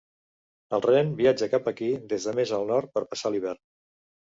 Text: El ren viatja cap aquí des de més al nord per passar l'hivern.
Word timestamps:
El 0.77 0.81
ren 0.85 1.11
viatja 1.19 1.51
cap 1.51 1.69
aquí 1.73 1.91
des 2.15 2.27
de 2.31 2.35
més 2.41 2.55
al 2.59 2.67
nord 2.73 2.93
per 2.99 3.07
passar 3.15 3.35
l'hivern. 3.37 3.65